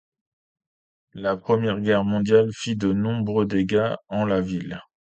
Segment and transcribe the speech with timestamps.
[1.13, 4.81] La Première Guerre mondiale fit de nombreux dégâts en la ville.